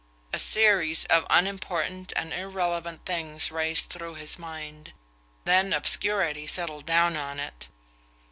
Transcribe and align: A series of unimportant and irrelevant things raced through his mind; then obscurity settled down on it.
A 0.33 0.39
series 0.39 1.05
of 1.11 1.27
unimportant 1.29 2.11
and 2.15 2.33
irrelevant 2.33 3.05
things 3.05 3.51
raced 3.51 3.91
through 3.91 4.15
his 4.15 4.39
mind; 4.39 4.93
then 5.45 5.73
obscurity 5.73 6.47
settled 6.47 6.87
down 6.87 7.15
on 7.15 7.39
it. 7.39 7.67